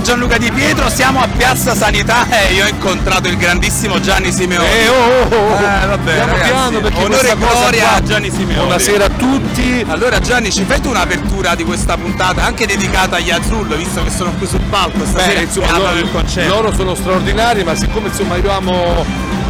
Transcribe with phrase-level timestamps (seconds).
[0.00, 4.32] da Gianluca Di Pietro, siamo a Piazza Sanità e io ho incontrato il grandissimo Gianni
[4.32, 4.66] Simeoni.
[4.66, 5.56] Eh, oh, oh, oh.
[5.56, 8.54] Eh, vabbè, Piano ragazzi, piano perché onore e gloria a Gianni Simeoni.
[8.54, 9.84] Buonasera a tutti.
[9.86, 14.10] Allora Gianni, ci fai tu un'apertura di questa puntata anche dedicata agli Azzurro, visto che
[14.10, 16.54] sono qui sul palco stasera Beh, insomma, loro, il concerto.
[16.54, 19.04] loro sono straordinari, ma siccome insomma io amo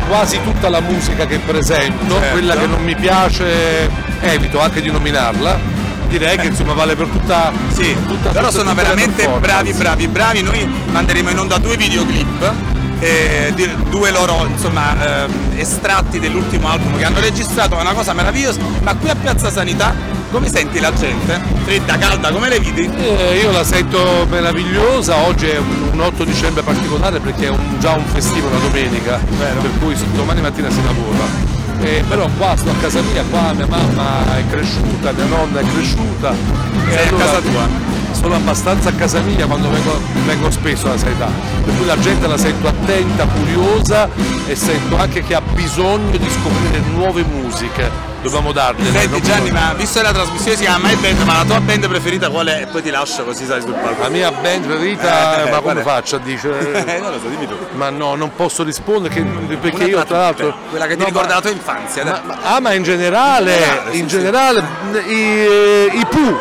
[0.09, 2.33] quasi tutta la musica che presento, Certo.
[2.33, 3.89] quella che non mi piace
[4.21, 5.79] evito anche di nominarla.
[6.11, 10.43] Direi che insomma vale per tutta, Sì, tutta però tutta- sono veramente bravi, bravi, bravi.
[10.43, 12.53] Noi manderemo in onda due videoclip,
[12.99, 13.55] eh,
[13.89, 18.59] due loro insomma ehm, estratti dell'ultimo album che hanno registrato, è una cosa meravigliosa.
[18.83, 19.95] Ma qui a Piazza Sanità
[20.33, 21.41] come senti la gente?
[21.65, 22.91] Fredda, calda, come le vedi?
[22.93, 27.79] Eh, io la sento meravigliosa, oggi è un, un 8 dicembre particolare perché è un-
[27.79, 31.50] già un festivo, una domenica, per cui domani mattina si lavora.
[31.83, 35.65] Eh, però qua sto a casa mia, qua mia mamma è cresciuta, mia nonna è
[35.65, 36.33] cresciuta.
[36.33, 37.69] e Sei a casa tua?
[38.13, 41.31] Sono abbastanza a casa mia quando vengo, vengo spesso alla sanità,
[41.65, 44.09] per cui la gente la sento attenta, curiosa
[44.47, 48.10] e sento anche che ha bisogno di scoprire nuove musiche.
[48.23, 48.99] Dobbiamo dargliele.
[48.99, 51.89] Senti Gianni, ma visto che la trasmissione si chiama My Band, ma la tua band
[51.89, 52.61] preferita qual è?
[52.63, 54.03] E poi ti lascio così sai sul palco.
[54.03, 56.85] La mia band preferita, Eh, ma qual come faccio a dire?
[56.85, 57.57] Eh, non lo so, dimmi tu.
[57.73, 60.47] Ma no, non posso rispondere che- perché Una io tra l'altro...
[60.49, 62.83] tutte, quella che ti No, ricorda ma- la tua infanzia, ma- ma- ah, ma in
[62.83, 64.17] generale, In generale, sì, in sì.
[64.17, 64.65] generale
[65.07, 66.39] i, I Pooh?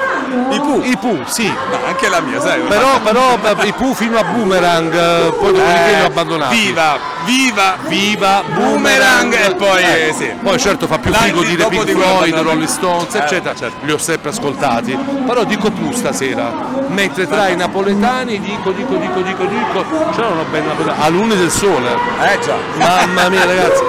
[0.84, 1.47] I Pooh, sì.
[1.47, 2.62] No, anche la mia, sai.
[2.62, 6.56] Però, però beh, i Pooh fino a Boomerang, eh, poi dopodiché li ho abbandonati.
[6.56, 10.31] Viva, viva, Viva, Boomerang e poi Eh, eh, sì.
[10.41, 12.35] Poi certo fa più figo dire Pink dicono Floyd.
[12.35, 13.85] Rolling Stones, Eh, eccetera, certo.
[13.85, 14.97] li ho sempre ascoltati.
[15.25, 16.51] Però dico Pooh stasera,
[16.88, 19.85] mentre tra i napoletani dico, dico, dico, dico, dico,
[20.16, 21.90] c'era una bella napoletana, a Lune del Sole.
[22.22, 22.56] Eh già.
[22.78, 23.84] Mamma mia ragazzi,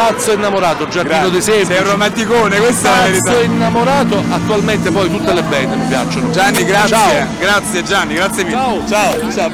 [0.00, 1.72] pazzo innamorato, Giardino dei Semplici.
[1.72, 6.30] Sei un romanticone, questa è la Pazzo innamorato, attualmente poi tutte le band mi piacciono.
[6.30, 6.88] Gianni, grazie.
[6.88, 7.26] Ciao.
[7.38, 8.56] Grazie Gianni, grazie mille.
[8.88, 8.88] Ciao.
[8.88, 9.30] Ciao.
[9.30, 9.50] Ciao.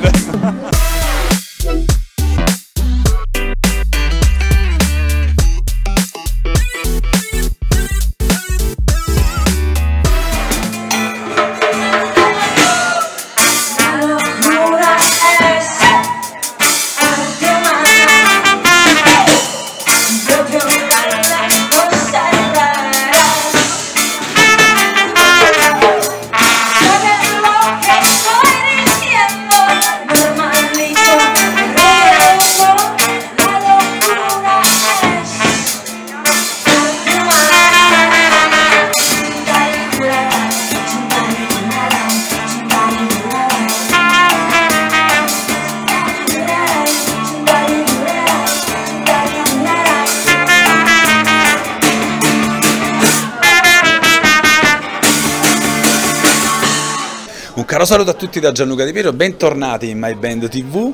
[57.86, 60.92] Saluto a tutti da Gianluca Di Piero, bentornati in My Band TV.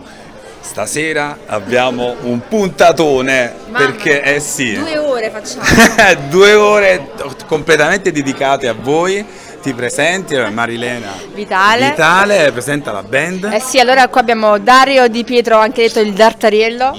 [0.60, 4.74] Stasera abbiamo un puntatone Mamma, perché eh sì.
[4.74, 5.64] Due ore facciamo.
[6.28, 7.08] Due ore
[7.46, 9.24] completamente dedicate a voi.
[9.62, 11.90] Ti presenti, Marilena Vitale.
[11.90, 13.44] Vitale, presenta la band.
[13.52, 16.92] Eh sì, allora qua abbiamo Dario Di Pietro, anche detto il Dartariello.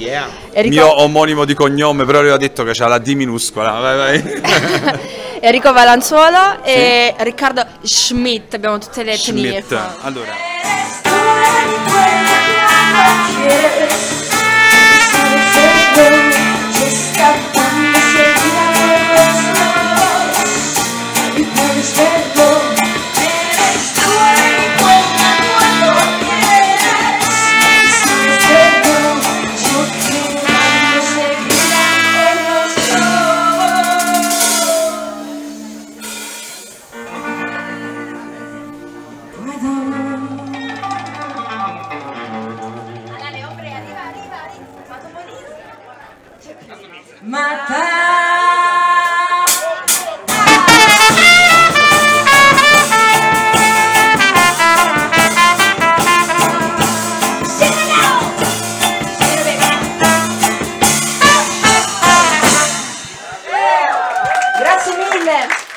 [0.54, 3.72] Enrico, Mio omonimo di cognome, però lui ha detto che c'ha la D minuscola.
[3.72, 4.42] Vai, vai.
[5.42, 9.62] Enrico Valanzuolo e Riccardo Schmidt, abbiamo tutte le etnie.
[9.62, 9.78] Schmidt.
[10.04, 10.32] Allora,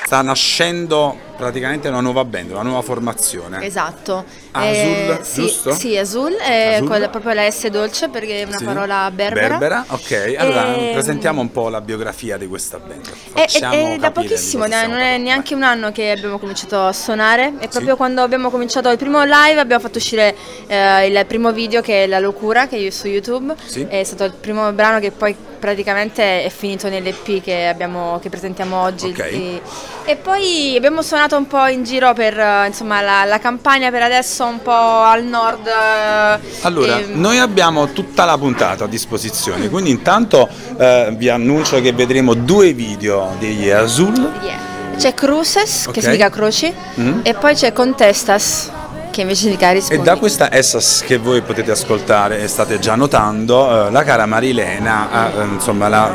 [0.07, 3.63] sta nascendo praticamente una nuova band, una nuova formazione.
[3.65, 4.25] Esatto.
[4.51, 5.71] Azul, sì, giusto?
[5.73, 8.63] Sì, Azul, è quella- proprio la S dolce perché è una Sì.
[8.63, 9.47] parola berbera.
[9.49, 10.35] Berbera, ok.
[10.37, 13.05] Allora Ehm, presentiamo un po' la biografia di questa band.
[13.33, 15.23] È, è- Facciamo è da pochissimo, non è parlando.
[15.23, 17.97] neanche un anno che abbiamo cominciato a suonare e proprio Sì.
[17.97, 20.35] quando abbiamo cominciato il primo live abbiamo fatto uscire
[20.67, 23.85] eh, il primo video che è La Locura che è su YouTube, Sì.
[23.87, 28.79] è stato il primo brano che poi praticamente è finito nell'EP che, abbiamo, che presentiamo
[28.81, 29.19] oggi Ok.
[29.19, 29.61] e,
[30.05, 33.91] e poi abbiamo suonato tornato un po' in giro per eh, insomma, la, la campagna
[33.91, 35.67] per adesso un po' al nord.
[35.67, 40.47] eh, Allora, e- noi abbiamo tutta la puntata a disposizione, quindi intanto
[40.77, 44.31] eh, vi annuncio che vedremo due video degli Azul.
[44.41, 44.65] yeah.
[44.97, 45.93] C'è Cruces, Ok.
[45.93, 47.19] che significa croci, Mm.
[47.21, 48.71] e poi c'è Contestas,
[49.17, 50.03] che invece significa E rispondi.
[50.03, 55.09] da questa Essas che voi potete ascoltare e state già notando, eh, la cara Marilena
[55.11, 56.11] ha eh, insomma, la,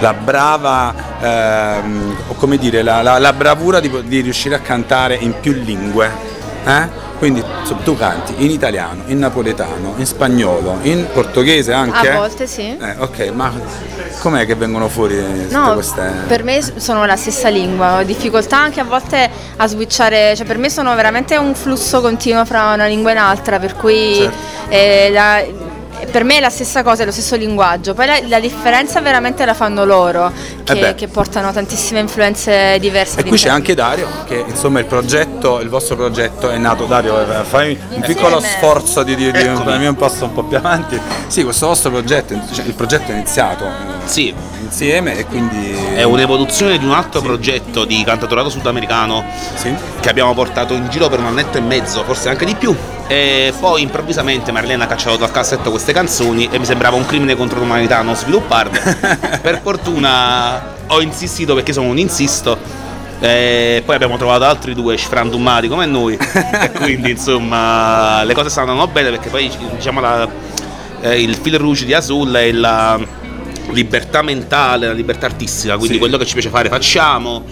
[0.00, 0.94] la brava,
[2.28, 6.34] o come dire, la, la- la bravura di, di riuscire a cantare in più lingue.
[6.66, 7.04] Eh?
[7.18, 12.10] Quindi insomma, tu canti in italiano, in napoletano, in spagnolo, in portoghese anche?
[12.10, 12.76] A volte sì.
[12.78, 13.50] Eh, ok, ma
[14.20, 16.12] com'è che vengono fuori tutte No, queste...
[16.26, 20.58] per me sono la stessa lingua, ho difficoltà anche a volte a switchare, cioè per
[20.58, 24.36] me sono veramente un flusso continuo fra una lingua e un'altra, per cui Certo.
[24.68, 25.44] eh, la-
[26.10, 29.44] per me è la stessa cosa, è lo stesso linguaggio, poi la, la differenza veramente
[29.44, 30.78] la fanno loro, Eh beh.
[30.78, 33.20] che, che portano tantissime influenze diverse.
[33.20, 36.84] E qui c'è anche Dario, che insomma il progetto, il vostro progetto è nato.
[36.86, 39.86] Dario, eh, fai un piccolo sforzo di, di, di Eccomi.
[39.86, 41.00] un passo un po' più avanti.
[41.26, 44.32] Sì, questo vostro progetto, cioè, il progetto è iniziato eh, Sì,
[44.62, 45.74] insieme e quindi.
[45.94, 49.24] è un'evoluzione di un altro progetto di cantautorato sudamericano
[49.56, 49.74] Sì.
[50.00, 52.74] che abbiamo portato in giro per un annetto e mezzo, forse anche di più.
[53.08, 57.36] E poi improvvisamente Marilena ha cacciato dal cassetto queste canzoni e mi sembrava un crimine
[57.36, 59.38] contro l'umanità non svilupparle.
[59.42, 62.84] per fortuna ho insistito perché sono un insisto.
[63.18, 68.72] E poi abbiamo trovato altri due sfrantumati come noi e quindi insomma le cose stanno
[68.72, 70.28] andando bene perché poi diciamo la-
[71.00, 72.98] eh, il fil rouge di Azul è la
[73.70, 76.00] libertà mentale, la libertà artistica, quindi Sì.
[76.00, 77.44] quello che ci piace fare facciamo,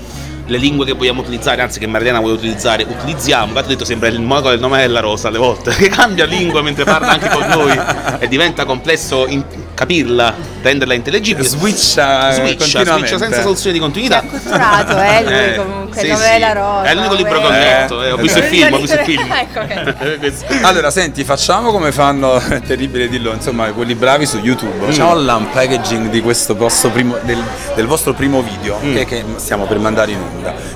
[0.47, 3.59] le lingue che vogliamo utilizzare, anzi che Marilena vuole utilizzare, utilizziamo.
[3.59, 6.85] Ho detto sempre il monaco del nome della rosa alle volte, che cambia lingua mentre
[6.85, 7.79] parla anche con noi
[8.19, 9.45] e diventa complesso in-
[9.75, 11.47] capirla, renderla intellegibile.
[11.49, 14.23] Switcha, eh, Switcha, switcha senza soluzione di continuità.
[14.23, 17.59] È acculturato, eh, lui comunque, il nome della rosa, È l'unico libro che ho eh.
[17.59, 18.49] letto, eh, ho visto il Eh.
[18.49, 19.33] film, ho visto il film.
[19.45, 20.67] Ecco.
[20.67, 24.87] Allora, senti, facciamo come fanno, è terribile dirlo, insomma, quelli bravi su YouTube.
[24.87, 27.43] Facciamo l'unpackaging di questo vostro primo, del,
[27.75, 30.34] del vostro primo video che, che stiamo per mandare in onda.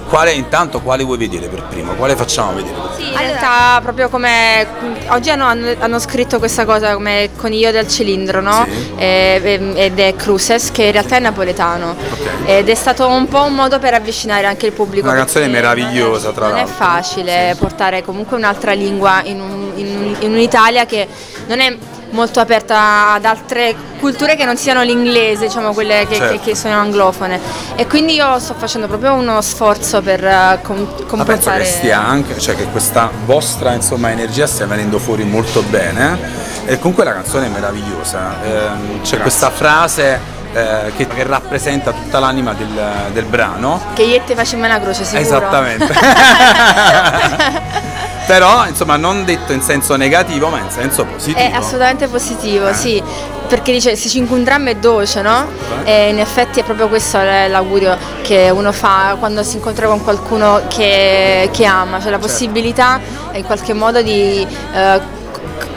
[0.08, 1.92] Quale, intanto, quale vuoi vedere per primo?
[1.94, 2.74] Quale facciamo vedere?
[2.74, 3.10] per primo?
[3.10, 4.66] Sì, in realtà proprio come
[5.08, 5.46] oggi hanno,
[5.78, 8.66] hanno- scritto questa cosa come coniglio del cilindro, no?
[8.68, 8.92] Sì.
[8.96, 11.90] E- e- ed è Cruces che in realtà è napoletano.
[11.90, 12.28] Ok.
[12.46, 15.06] Ed è stato un po' un modo per avvicinare anche il pubblico.
[15.08, 16.60] Una canzone meravigliosa, tra l'altro.
[16.62, 21.06] Non è facile portare comunque un'altra lingua in, un- in in un'Italia che
[21.46, 21.76] non è
[22.10, 26.32] molto aperta ad altre culture che non siano l'inglese, diciamo quelle che, Certo.
[26.34, 27.40] che- che sono anglofone.
[27.74, 31.58] E quindi io sto facendo proprio uno sforzo per eh, com- Ma penso compensare.
[31.58, 36.46] che stia anche, cioè che questa vostra insomma, energia stia venendo fuori molto bene.
[36.66, 38.34] E comunque la canzone è meravigliosa.
[38.44, 40.20] Ehm, c'è questa frase
[40.52, 42.68] eh, che, che rappresenta tutta l'anima del,
[43.12, 43.80] del brano.
[43.94, 45.22] Che io e te facciamo una croce sicuro.
[45.22, 45.94] Esattamente.
[48.28, 51.38] Però insomma non detto in senso negativo ma in senso positivo.
[51.38, 52.74] È assolutamente positivo, Eh.
[52.74, 53.02] sì.
[53.48, 55.46] Perché dice se ci incontriamo è dolce, no?
[55.84, 60.60] E in effetti è proprio questo l'augurio che uno fa quando si incontra con qualcuno
[60.68, 62.26] che, che ama, cioè la Certo.
[62.26, 63.00] possibilità
[63.32, 65.00] in qualche modo di eh,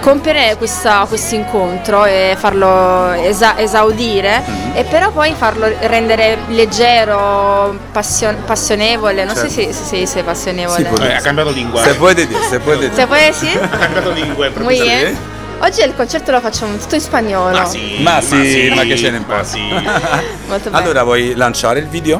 [0.02, 4.76] compiere questo incontro e farlo esa- esaudire Mm-hmm.
[4.76, 9.54] e però poi farlo rendere leggero, passion- passionevole, non so Certo.
[9.56, 10.90] se se si dice passionevole.
[10.96, 11.84] Sì, Eh, ha cambiato lingua.
[11.84, 12.94] Se puoi dire, se puoi dire.
[12.94, 13.50] Se puoi sì?
[13.62, 14.50] Ha cambiato lingua.
[14.58, 15.18] Muy bien.
[15.60, 17.56] Oggi il concerto lo facciamo tutto in spagnolo.
[17.58, 19.44] Ma sì, Ma sì, ma che ce ne ma importa.
[19.44, 19.60] sì.
[20.48, 20.84] Molto bene.
[20.84, 22.20] Allora vuoi lanciare il video?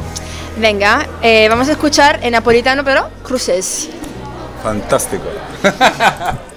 [0.56, 3.88] Venga, eh, vamos a escuchar en napolitano pero cruces.
[4.62, 5.30] Fantastico.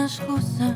[0.00, 0.74] una scusa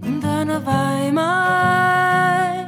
[0.00, 2.66] Non te ne vai mai?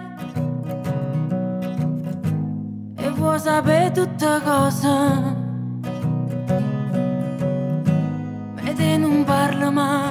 [2.97, 5.37] E vuoi sapere tutte cose
[8.77, 10.08] te non parla mai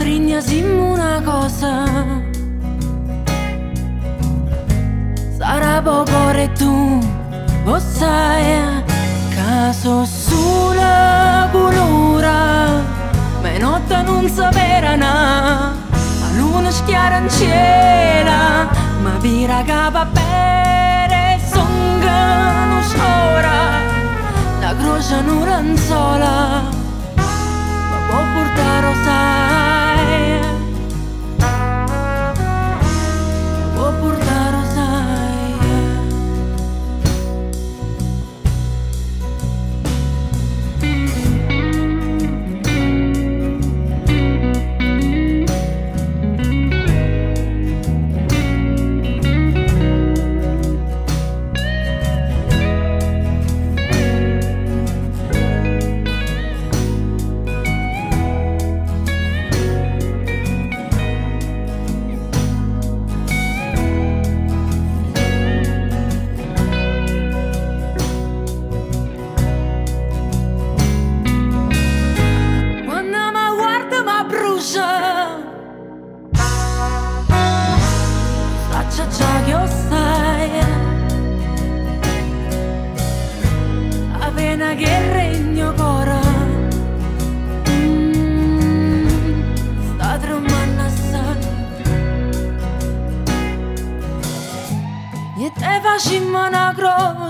[0.00, 1.84] Si astrigna simmo una cosa.
[5.36, 7.00] Sarà poco e tu
[7.64, 8.82] Lo sai
[9.28, 12.80] Caso sulla colora
[13.42, 18.70] Ma notte non saperana, la luna schiara in cielo,
[19.02, 23.58] ma vira capa bere, songa non sora,
[24.60, 26.62] la croce non sola,
[27.16, 29.69] ma può portare sai.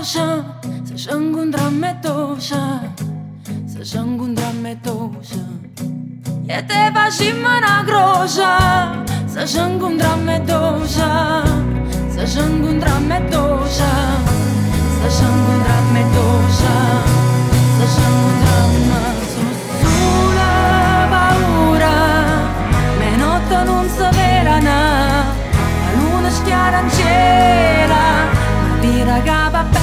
[0.01, 0.43] Croce
[0.83, 2.93] Se ci incontriamo e toscia
[3.65, 5.45] Se ci incontriamo e toscia
[6.47, 11.43] E te facciamo una croce Se ci incontriamo e toscia
[12.09, 13.91] Se ci incontriamo e toscia
[15.01, 16.75] Se ci incontriamo e toscia
[17.77, 18.89] Se ci incontriamo
[19.81, 21.93] Sulla paura
[22.97, 25.25] Me notte non si verana
[25.85, 29.80] La luna schiara in cielo Ma vira capa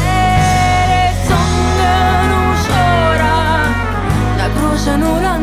[4.88, 5.37] La croce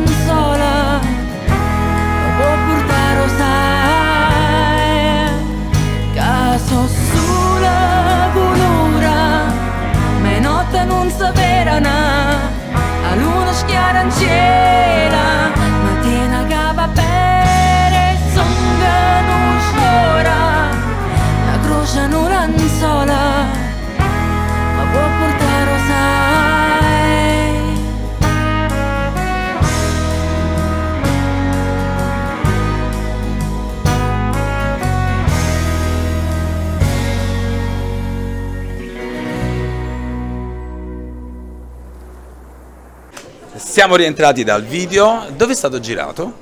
[43.86, 45.28] Siamo rientrati dal video.
[45.36, 46.38] Dove è stato girato?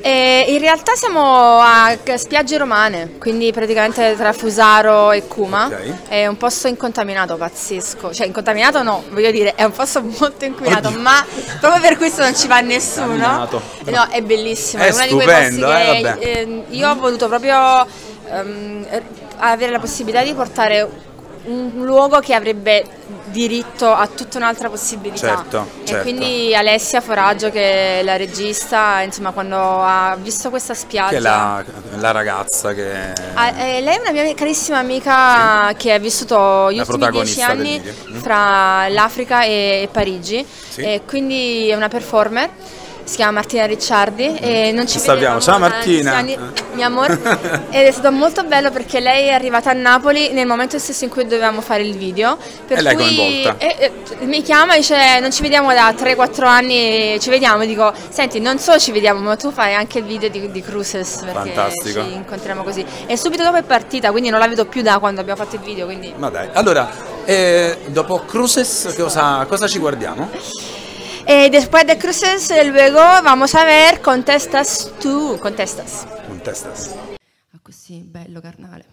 [0.00, 5.66] E in realtà siamo a spiagge romane, quindi praticamente tra Fusaro e Cuma.
[5.66, 6.08] Ok.
[6.08, 8.12] È un posto incontaminato, pazzesco.
[8.12, 11.00] Cioè, incontaminato no, voglio dire, è un posto molto inquinato, Oddio.
[11.00, 11.24] ma
[11.60, 13.48] proprio per questo non ci va nessuno.
[13.84, 14.82] No, è bellissimo.
[14.82, 17.86] È uno di quei stupendo, posti eh, che eh, io ho voluto proprio
[18.28, 18.86] ehm,
[19.36, 21.10] avere la possibilità di portare
[21.44, 22.84] un luogo che avrebbe
[23.32, 25.16] diritto a tutta un'altra possibilità.
[25.16, 26.02] Certo, e certo.
[26.02, 31.08] quindi Alessia Foraggio, che è la regista, insomma, quando ha visto questa spiaggia.
[31.08, 31.64] Che è la,
[31.96, 33.12] la ragazza che.
[33.34, 37.42] Ah, eh, lei è una mia carissima amica che ha vissuto gli La ultimi dieci
[37.42, 37.82] anni.
[37.82, 38.16] Mm.
[38.18, 40.82] fra l'Africa e, e Parigi Sì.
[40.82, 42.50] e quindi è una performer.
[43.04, 45.38] Si chiama Martina Ricciardi e non ci salviamo.
[45.38, 46.16] vedevamo Ciao, Martina.
[46.16, 46.38] anni,
[46.74, 47.18] mio amore.
[47.70, 51.10] Ed è stato molto bello perché lei è arrivata a Napoli nel momento stesso in
[51.10, 52.38] cui dovevamo fare il video.
[52.66, 53.56] Per E lei cui coinvolta.
[53.58, 53.76] e-
[54.20, 57.64] e mi chiama e dice non ci vediamo da 3-4 anni, ci vediamo.
[57.66, 61.22] Dico, senti, non solo ci vediamo, ma tu fai anche il video di, di Cruises
[61.24, 62.02] perché Fantastico.
[62.02, 62.84] ci incontriamo così.
[63.06, 65.62] E subito dopo è partita, quindi non la vedo più da quando abbiamo fatto il
[65.62, 65.84] video.
[65.86, 66.14] Quindi...
[66.16, 66.48] Ma dai.
[66.52, 66.88] Allora,
[67.24, 70.30] eh, dopo Cruises, cosa, cosa ci guardiamo?
[71.34, 76.06] E después de Cruises, luego vamos a ver Contestas tú, Contestas.
[76.30, 76.94] Un testas.
[77.54, 78.84] Ah, così, bello carnale.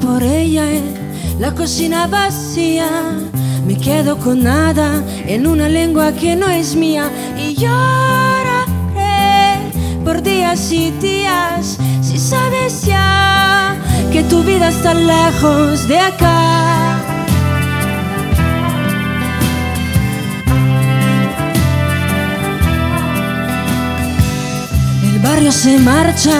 [0.00, 1.01] Por ella en
[1.42, 2.88] la cocina vacía.
[3.66, 8.68] Me quedo con nada en una lengua que no es mía y lloraré
[10.04, 13.76] por días y días si sabes ya
[14.12, 17.00] que tu vida está lejos de acá.
[25.02, 26.38] El barrio se marcha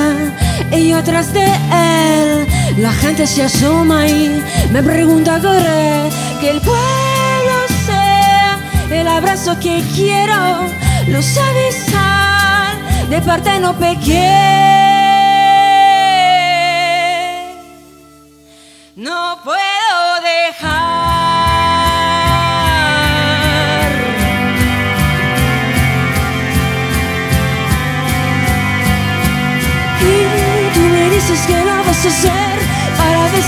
[0.70, 2.61] y yo tras de él.
[2.78, 6.10] La gente se asoma y me pregunta correr
[6.40, 7.52] que el pueblo
[7.86, 10.66] se el abrazo que quiero,
[11.08, 14.61] lo sabes sal, de parte no pequé.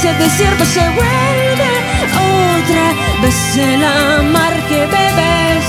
[0.02, 1.70] El desierto se vuelve
[2.58, 2.84] otra.
[3.22, 5.66] Vez el amar che bebes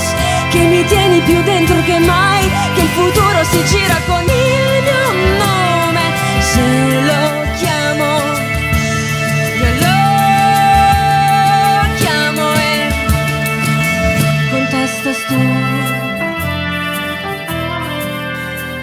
[0.51, 5.03] che mi tieni più dentro che mai che il futuro si gira con il mio
[5.37, 6.03] nome.
[6.51, 6.61] Se
[7.09, 7.23] lo
[7.59, 8.07] chiamo
[9.61, 9.99] io lo
[12.01, 12.89] chiamo e
[14.51, 15.39] contestas tu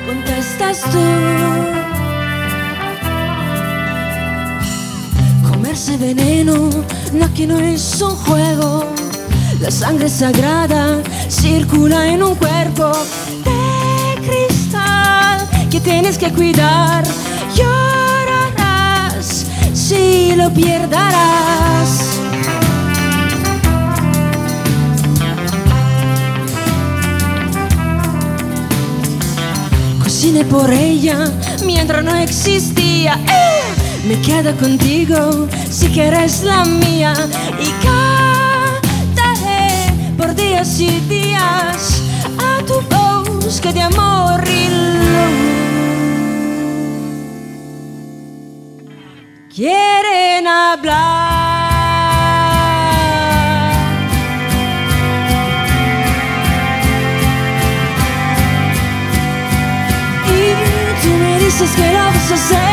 [0.07, 1.22] contestas tu
[6.03, 6.69] veneno,
[7.13, 8.85] no aquí no es un juego.
[9.61, 12.91] La sangre sagrada circula en un cuerpo
[13.45, 17.05] de cristal que tienes que cuidar.
[17.55, 21.91] Llorarás si lo pierdarás.
[30.03, 31.31] Cocine por ella
[31.65, 33.21] mientras no existía.
[34.05, 37.15] Me quedo contigo si quieres la mía
[37.61, 37.71] y
[39.07, 39.71] cantaré
[40.19, 42.03] por días y días
[42.37, 44.63] a tu voz que de amor y
[49.55, 51.33] quieren hablar.
[60.27, 60.55] Y
[61.03, 62.72] tú me dices que lo vas a hacer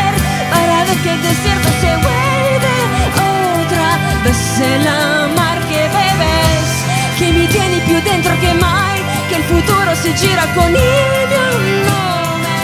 [10.02, 11.46] si gira con il mio
[11.90, 12.58] nome.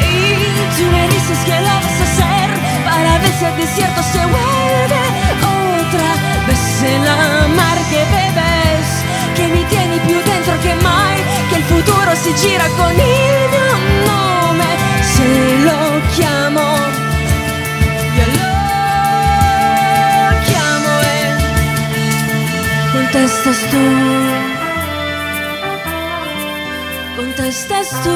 [0.00, 2.48] Y tú me dices que lo vas a hacer
[2.84, 5.02] para ver si el desierto se vuelve
[5.40, 6.08] otra.
[6.46, 8.88] Vez el amar che bebes
[9.34, 13.72] che mi tieni più dentro che mai che il futuro si gira con il mio
[14.04, 14.68] nome.
[15.00, 16.64] Se lo chiamo
[18.16, 18.52] io lo
[27.52, 28.10] e contestas tú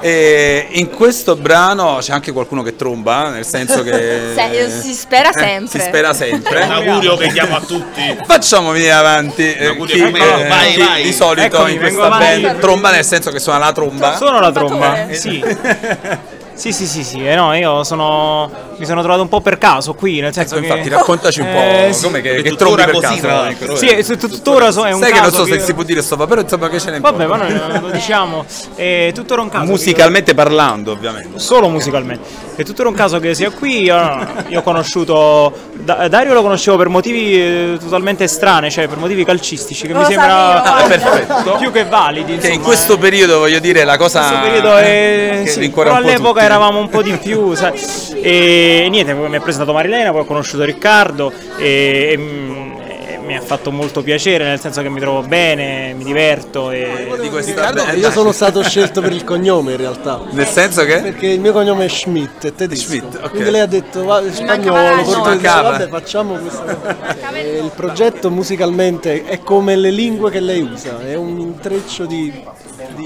[0.00, 4.32] E in questo brano c'è anche qualcuno che tromba, nel senso che...
[4.36, 5.80] Se- si spera Eh, sempre.
[5.80, 6.62] si spera sempre.
[6.64, 8.16] Un augurio che diamo a tutti.
[8.24, 11.02] Facciamo venire avanti eh, augurio chi, eh, Vai, chi vai.
[11.02, 12.40] di solito Eccomi, in questa avanti.
[12.42, 14.16] band tromba nel senso che suona la tromba.
[14.16, 15.14] Suono la tromba, Trombatore.
[15.14, 15.42] sì.
[16.56, 18.50] Sì, sì, sì, sì, eh, no, io sono.
[18.78, 20.70] Mi sono trovato un po' per caso qui, nel senso Ecco, che.
[20.72, 23.44] infatti raccontaci un po' Eh, come che, che tuttora per così, caso.
[23.48, 23.76] ecco.
[23.76, 25.74] Sì, è tut- tuttora so, è un Sai che caso non so se io- si
[25.74, 28.44] può dire sto, però insomma che ce n'è Vabbè, ma noi lo diciamo.
[28.74, 29.64] È tuttora un caso.
[29.64, 31.38] che io- Musicalmente parlando, ovviamente.
[31.38, 32.26] Solo musicalmente.
[32.56, 33.82] È tuttora un caso che sia qui.
[33.84, 35.52] Io, io ho conosciuto.
[35.74, 40.00] Da- Dario lo conoscevo per motivi eh, totalmente estranei, cioè per motivi calcistici, che Lo
[40.00, 40.62] mi sembra.
[40.62, 42.24] Ah, più che validi.
[42.26, 42.98] Che insomma, in questo eh.
[42.98, 46.44] periodo voglio dire la cosa questo periodo è che sì, all'epoca.
[46.46, 47.72] Eravamo un po' di più sai.
[48.20, 53.36] e niente mi ha presentato Marilena poi ho conosciuto Riccardo e, e, mm, e mi
[53.36, 57.84] ha fatto molto piacere nel senso che mi trovo bene mi diverto e di Riccardo,
[57.84, 57.98] band.
[57.98, 60.20] io sono stato scelto per il cognome in realtà.
[60.30, 62.88] nel senso che Perché il mio cognome è Schmidt, è tedesco.
[62.88, 63.30] Schmidt, ok.
[63.30, 65.70] Quindi lei ha detto, va, spagnolo, portoghese, Mancava.
[65.70, 67.32] vabbè facciamo questa.
[67.32, 72.32] E il progetto musicalmente è come le lingue che lei usa, è un intreccio di...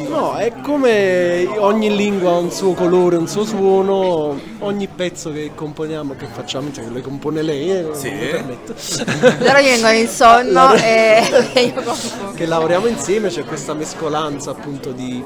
[0.08, 5.52] No, è come ogni lingua ha un suo colore, un suo suono, ogni pezzo che
[5.54, 8.10] componiamo, che facciamo, cioè che le compone lei, eh, Sì.
[8.10, 8.74] mi permetto.
[9.44, 11.22] Loro gli vengono in sonno e
[11.54, 11.82] e io
[12.34, 15.22] che lavoriamo insieme c'è questa mescolanza appunto di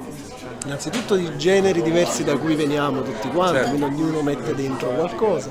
[0.67, 3.71] innanzitutto di generi diversi da cui veniamo tutti quanti, Certo.
[3.77, 5.51] quindi ognuno mette dentro qualcosa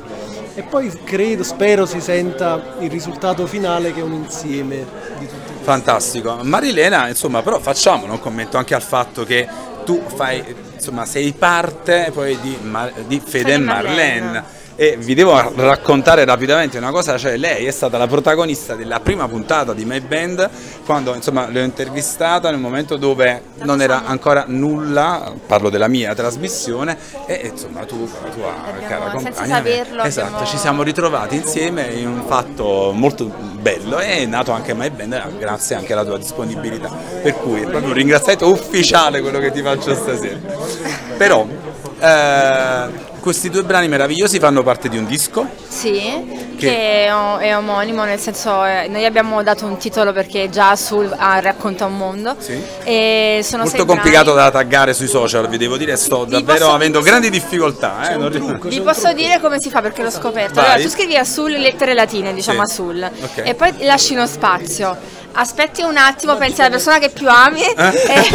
[0.56, 4.86] e poi credo, spero si senta il risultato finale che è un insieme
[5.20, 5.43] di tutti.
[5.64, 6.40] Fantastico.
[6.42, 9.48] Marilena, insomma, però facciamo un commento anche al fatto che
[9.86, 10.44] tu fai,
[10.76, 14.22] insomma, sei parte poi di, Mar- di Fede Fede Marlene.
[14.22, 14.62] Marlene.
[14.76, 19.28] E vi devo raccontare rapidamente una cosa, cioè lei è stata la protagonista della prima
[19.28, 20.50] puntata di My Band
[20.84, 26.98] quando insomma l'ho intervistata nel momento dove non era ancora nulla, parlo della mia trasmissione
[27.28, 30.82] e insomma tu con la tua Abbiamo- cara senza compagna saperlo, esatto, abbiamo- ci siamo
[30.82, 33.32] ritrovati insieme in un fatto molto
[33.64, 36.90] bello e è nato anche My Band eh, grazie anche alla tua disponibilità.
[37.22, 40.38] Per cui è proprio un ringraziamento ufficiale quello che ti faccio stasera.
[41.18, 41.48] Però
[42.00, 45.48] eh, questi due brani meravigliosi fanno parte di un disco.
[45.66, 45.94] Sì,
[46.58, 51.10] Che- che, è, omonimo, nel senso eh, noi abbiamo dato un titolo perché già sul
[51.18, 52.36] ah, racconta un mondo.
[52.38, 52.62] Sì.
[52.84, 54.52] E sono Molto complicato brani.
[54.52, 58.12] da taggare sui social, vi devo dire, sto Vi davvero posso- avendo posso- grandi difficoltà.
[58.12, 60.56] eh, non ri- Vi posso dire come si fa perché l'ho scoperto.
[60.56, 60.66] Vai.
[60.66, 62.72] Allora, tu scrivi a sul lettere latine, diciamo Sì.
[62.72, 63.42] a sul, Ok.
[63.46, 64.98] e poi lasci uno spazio.
[65.36, 67.74] Aspetti un attimo, pensi alla persona che più ami Eh?
[67.76, 68.30] e,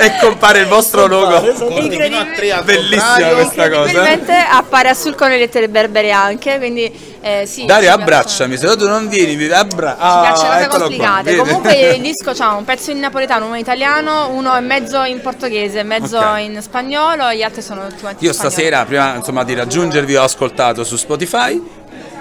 [0.06, 1.36] e compare il vostro logo.
[1.36, 3.90] Al Bellissima questa cosa.
[3.90, 7.66] incredibilmente appare a sul con le lettere berbere anche, quindi eh, sì.
[7.66, 10.68] Dario, ci abbracciami, se no tu non vieni, mi abbra- Ci piacciono ah, cose eccolo
[10.68, 11.22] qua, complicate.
[11.24, 11.36] vedi?
[11.38, 15.20] Comunque il disco ha un pezzo in napoletano, uno in italiano, uno è mezzo in
[15.20, 16.38] portoghese, mezzo Ok.
[16.40, 18.54] in spagnolo, gli altri sono tutti quanti Io in spagnolo.
[18.54, 21.60] stasera, prima insomma, di raggiungervi, ho ascoltato su Spotify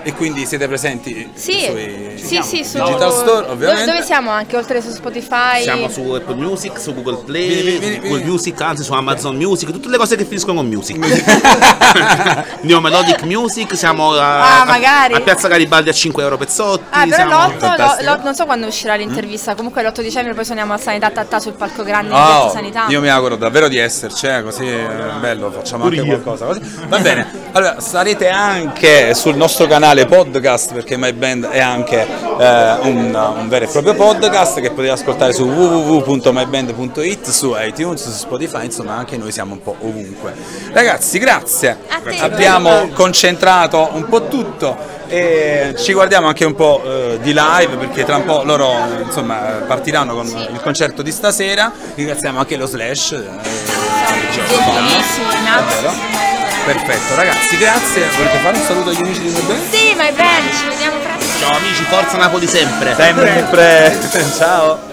[0.07, 3.91] e quindi siete presenti Sì, sui sì, sì, su Digital Store, dove, ovviamente.
[3.91, 5.61] dove siamo anche oltre su Spotify?
[5.63, 8.23] Siamo su Apple Music, su Google Play, Vieni, vieni, su vieni, Google.
[8.25, 10.95] Music, anzi su Amazon Music, tutte le cose che finiscono con Music.
[12.61, 15.13] Neo Melodic Music, siamo a, Ah, magari.
[15.13, 16.83] a Piazza Garibaldi a 5 euro pezzotti.
[16.89, 18.19] Ah, però siamo- l'8, fantastico.
[18.23, 21.83] non so quando uscirà l'intervista, comunque l'8 dicembre poi suoniamo a Sanità Tattà sul palco
[21.83, 22.85] grande Oh, Piazza Sanità.
[22.87, 24.87] io mi auguro davvero di esserci, eh, così è
[25.19, 26.45] bello, facciamo anche qualcosa.
[26.45, 26.61] così.
[26.87, 32.77] Va bene, allora sarete anche sul nostro canale podcast perché My Band è anche eh,
[32.81, 38.65] un, un vero e proprio podcast che potete ascoltare su www.myband.it, su iTunes, su Spotify,
[38.65, 40.33] insomma anche noi siamo un po' ovunque.
[40.71, 41.77] Ragazzi, grazie.
[42.03, 42.17] Te.
[42.19, 48.03] Abbiamo concentrato un po' tutto e ci guardiamo anche un po' eh, di live perché
[48.03, 53.11] tra un po' loro insomma partiranno con il concerto di stasera ringraziamo anche lo Slash
[53.13, 53.25] eh,
[56.65, 59.86] perfetto ragazzi grazie volete fare un saluto agli amici di My Band?
[60.07, 61.37] My band, ci vediamo presto.
[61.37, 62.95] Ciao amici, forza Napoli sempre.
[62.95, 63.43] sempre
[64.37, 64.86] ciao